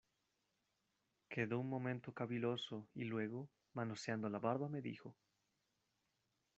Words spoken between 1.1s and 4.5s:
quedó un momento caviloso, y luego, manoseando la